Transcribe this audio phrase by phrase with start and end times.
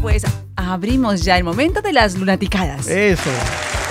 [0.00, 0.22] pues
[0.56, 2.86] abrimos ya el momento de las lunaticadas.
[2.88, 3.30] Eso.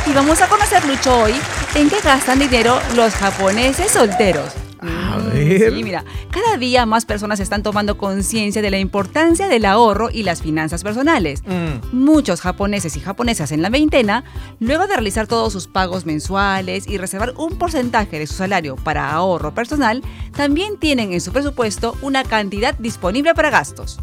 [0.09, 1.33] Y vamos a conocer, Lucho, hoy
[1.75, 4.49] en qué gastan dinero los japoneses solteros.
[4.81, 5.73] A Mm, ver.
[5.73, 10.23] Sí, mira, cada día más personas están tomando conciencia de la importancia del ahorro y
[10.23, 11.43] las finanzas personales.
[11.45, 11.96] Mm.
[11.97, 14.23] Muchos japoneses y japonesas en la veintena,
[14.60, 19.12] luego de realizar todos sus pagos mensuales y reservar un porcentaje de su salario para
[19.12, 20.02] ahorro personal,
[20.35, 23.99] también tienen en su presupuesto una cantidad disponible para gastos.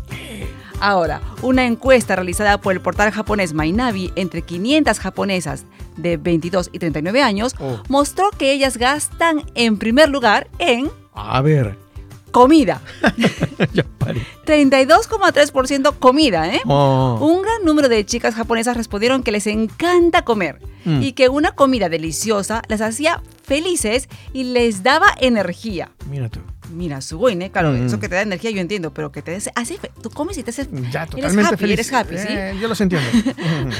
[0.80, 5.64] Ahora, una encuesta realizada por el portal japonés Mainavi entre 500 japonesas
[5.96, 7.80] de 22 y 39 años Oh.
[7.88, 11.76] mostró que ellas gastan en primer lugar en A ver.
[12.30, 12.82] comida.
[13.72, 14.20] ya paré.
[14.44, 16.60] 32,3% comida, ¿eh?
[16.66, 17.18] Oh.
[17.22, 21.02] Un gran número de chicas japonesas respondieron que les encanta comer Mm.
[21.02, 25.90] y que una comida deliciosa las hacía felices y les daba energía.
[26.08, 26.38] Mira tú.
[26.76, 27.86] Mira, Sugoine, claro, Mm.
[27.86, 30.42] eso que te da energía yo entiendo, pero que te hace fe- tú comes y
[30.42, 31.72] te haces Ya, eres totalmente happy, feliz.
[31.74, 32.26] eres happy, ¿sí?
[32.28, 33.08] Eh, yo los entiendo.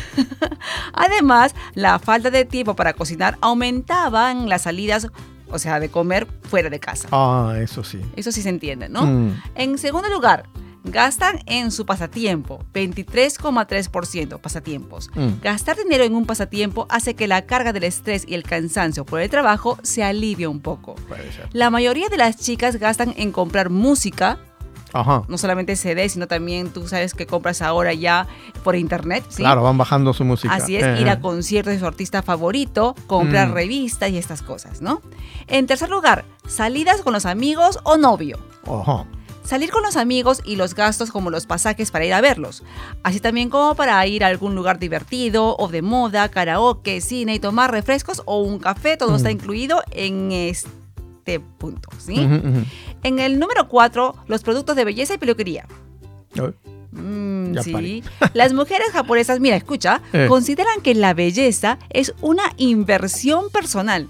[0.92, 5.08] Además, la falta de tiempo para cocinar aumentaban las salidas,
[5.50, 7.08] o sea, de comer fuera de casa.
[7.12, 8.00] ah, eso sí.
[8.16, 9.02] Eso sí se entiende, ¿no?
[9.04, 9.42] Mm.
[9.54, 10.44] En segundo lugar,
[10.90, 15.10] gastan en su pasatiempo, 23,3% pasatiempos.
[15.14, 15.40] Mm.
[15.42, 19.20] Gastar dinero en un pasatiempo hace que la carga del estrés y el cansancio por
[19.20, 20.94] el trabajo se alivie un poco.
[21.52, 24.38] La mayoría de las chicas gastan en comprar música,
[24.92, 25.22] Ajá.
[25.28, 28.26] no solamente CD, sino también tú sabes que compras ahora ya
[28.64, 29.42] por internet, ¿sí?
[29.42, 30.54] Claro, van bajando su música.
[30.54, 31.20] Así es, Eh, ir a eh.
[31.20, 33.52] conciertos de su artista favorito, comprar Mm.
[33.54, 35.02] revistas y estas cosas, ¿no?
[35.48, 38.38] En tercer lugar, salidas con los amigos o novio.
[38.66, 39.04] Ajá.
[39.46, 42.62] Salir con los amigos y los gastos como los pasajes para ir a verlos.
[43.04, 47.38] Así también como para ir a algún lugar divertido o de moda, karaoke, cine y
[47.38, 48.96] tomar refrescos o un café.
[48.96, 49.16] Todo Mm.
[49.16, 52.16] está incluido en este punto, ¿sí?
[53.02, 55.66] En el número 4, los productos de belleza y peluquería.
[56.92, 58.02] Mm, sí.
[58.34, 60.26] Las mujeres japonesas, mira, escucha, Eh.
[60.28, 64.08] consideran que la belleza es una inversión personal.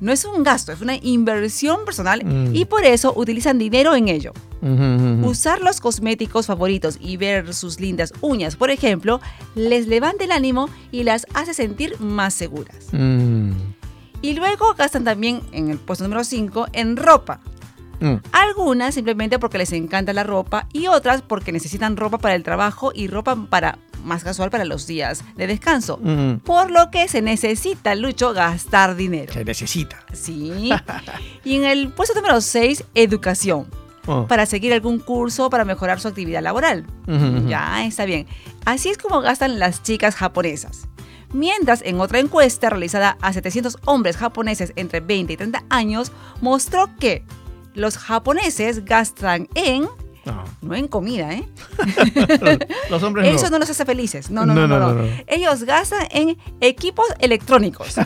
[0.00, 2.54] No es un gasto, es una inversión personal Mm.
[2.54, 4.32] y por eso utilizan dinero en ello.
[5.22, 9.20] Usar los cosméticos favoritos y ver sus lindas uñas, por ejemplo,
[9.54, 12.76] les levanta el ánimo y las hace sentir más seguras.
[12.92, 13.52] Mm.
[14.22, 17.40] Y luego gastan también en el puesto número 5 en ropa.
[18.00, 18.14] Mm.
[18.32, 22.92] Algunas simplemente porque les encanta la ropa y otras porque necesitan ropa para el trabajo
[22.94, 25.98] y ropa para más casual para los días de descanso.
[26.02, 26.36] Mm.
[26.36, 29.32] Por lo que se necesita, Lucho, gastar dinero.
[29.32, 30.04] Se necesita.
[30.12, 30.70] Sí.
[31.44, 33.66] Y en el puesto número 6, educación.
[34.06, 34.26] Oh.
[34.26, 36.86] Para seguir algún curso para mejorar su actividad laboral.
[37.48, 38.26] Ya, está bien.
[38.64, 40.88] Así es como gastan las chicas japonesas.
[41.32, 46.90] Mientras en otra encuesta realizada a 700 hombres japoneses entre 20 y 30 años mostró
[46.98, 47.24] que
[47.74, 49.88] los japoneses gastan en,
[50.26, 50.44] No.
[50.60, 51.48] no en comida, ¿eh?
[52.90, 53.50] Los, hombres Eso no.
[53.52, 54.30] no los hace felices.
[54.30, 54.78] No, no, no, No, no.
[54.78, 55.02] no, no.
[55.02, 55.12] no, no.
[55.26, 57.94] Ellos gastan en equipos electrónicos.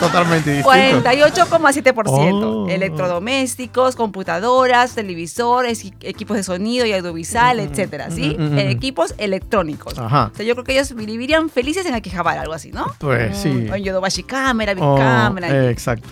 [0.00, 0.70] Totalmente distinto.
[0.70, 2.42] 48,7%.
[2.44, 2.68] Oh.
[2.68, 8.36] Electrodomésticos, computadoras, televisores, equipos de sonido y audiovisual, etcétera, ¿sí?
[8.38, 8.58] mm.
[8.58, 9.98] Equipos electrónicos.
[9.98, 10.30] Ajá.
[10.32, 12.86] O sea, yo creo que ellos vivirían felices en Akihabara, algo así, ¿no?
[12.98, 13.68] Pues sí.
[13.70, 15.48] O en Yodobashi Cámara, Big Oh, Cámara.
[15.50, 16.08] eh, exacto.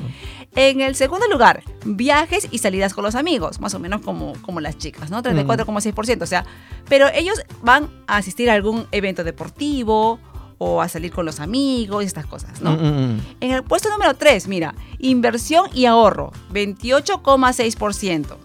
[0.57, 4.61] En el segundo lugar, viajes y salidas con los amigos, más o menos como, como
[4.61, 5.23] las chicas, ¿no?
[5.23, 6.23] 34,6%.
[6.23, 6.45] O sea,
[6.89, 10.21] pero ellos van a asistir a algún evento deportivo
[10.59, 12.71] o a salir con los amigos y estas cosas, ¿no?
[12.77, 13.21] Mm, mm, mm.
[13.41, 18.37] En el puesto número 3, mira, inversión y ahorro, 28,6%.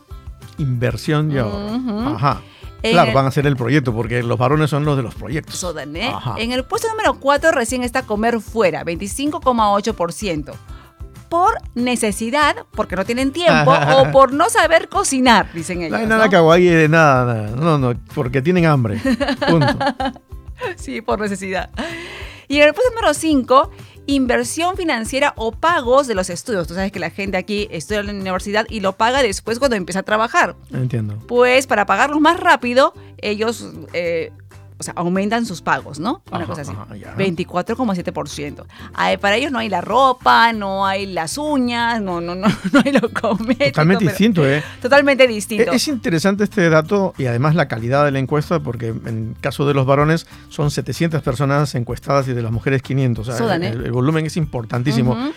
[0.57, 2.15] Inversión y ahorro.
[2.15, 2.41] Ajá.
[2.81, 5.13] En Claro, el- van a ser el proyecto, porque los varones son los de los
[5.13, 5.55] proyectos.
[5.57, 6.11] Sodan, ¿eh?
[6.37, 10.53] En el puesto número 4 recién está comer fuera, 25,8%.
[11.29, 15.91] Por necesidad, porque no tienen tiempo, o por no saber cocinar, dicen ellos.
[15.91, 16.31] No hay nada ¿no?
[16.31, 17.55] kawaii de nada, nada.
[17.55, 18.99] No, no, porque tienen hambre.
[19.47, 19.77] Punto.
[20.75, 21.69] Sí, por necesidad.
[22.49, 23.71] Y el puesto número 5,
[24.07, 26.67] inversión financiera o pagos de los estudios.
[26.67, 29.75] Tú sabes que la gente aquí estudia en la universidad y lo paga después cuando
[29.75, 30.55] empieza a trabajar.
[30.73, 31.17] Entiendo.
[31.27, 34.31] Pues para pagarlos más rápido, ellos eh,
[34.79, 36.21] o sea, aumentan sus pagos, ¿no?
[36.31, 36.71] Una Ajá, cosa así.
[36.71, 37.13] ajá, ya.
[37.17, 38.65] 24,7%.
[38.93, 42.81] Ay, Para ellos no hay la ropa, no hay las uñas, no, no, no, no
[42.85, 43.71] hay lo cosmético.
[43.71, 44.63] Totalmente distinto, ¿eh?
[44.81, 45.71] Totalmente distinto.
[45.71, 49.73] es interesante este dato y además la calidad de la encuesta, porque en caso de
[49.73, 53.27] los varones son 700 personas encuestadas y de las mujeres 500.
[53.27, 53.67] O sea, ¿eh?
[53.67, 55.11] el, el volumen es importantísimo.
[55.11, 55.31] Ujú.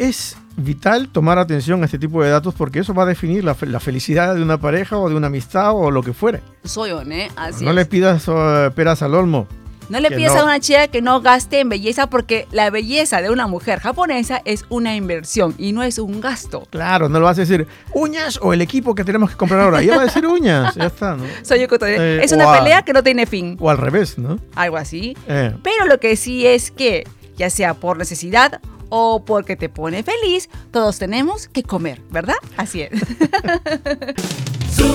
[0.00, 3.54] Es vital tomar atención a este tipo de datos porque eso va a definir la,
[3.54, 6.40] fe- la felicidad de una pareja o de una amistad o lo que fuere.
[6.64, 7.30] Soy on, ¿eh?
[7.36, 7.76] Así no es.
[7.76, 9.46] le pidas eh, peras al olmo.
[9.90, 13.28] No le pidas a una chica que no gaste en belleza porque la belleza de
[13.30, 16.62] una mujer japonesa es una inversión y no es un gasto.
[16.70, 19.82] Claro, no lo vas a decir uñas o el equipo que tenemos que comprar ahora.
[19.82, 21.16] Ya va a decir uñas, ya está.
[21.16, 21.24] ¿no?
[21.42, 23.56] Soy eh, es una pelea que no tiene fin.
[23.60, 24.38] O al revés, ¿no?
[24.54, 25.16] Algo así.
[25.26, 25.54] Eh.
[25.62, 27.04] Pero lo que sí es que,
[27.36, 32.36] ya sea por necesidad o porque te pone feliz, todos tenemos que comer, ¿verdad?
[32.56, 32.90] Así es.